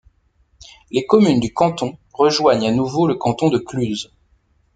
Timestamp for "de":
3.49-3.59